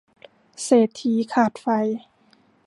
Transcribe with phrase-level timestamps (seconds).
[0.63, 1.67] เศรษฐีขาดไฟ